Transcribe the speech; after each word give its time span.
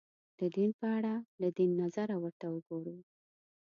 د 0.39 0.41
دین 0.55 0.69
په 0.79 0.85
اړه 0.97 1.13
له 1.41 1.47
دین 1.57 1.71
نظره 1.81 2.15
ورته 2.23 2.45
وګورو 2.55 2.95